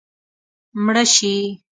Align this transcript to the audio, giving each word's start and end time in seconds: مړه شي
مړه 0.83 1.03
شي 1.13 1.33